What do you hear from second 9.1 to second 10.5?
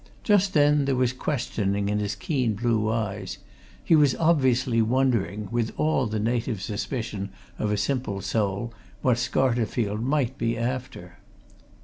Scarterfield might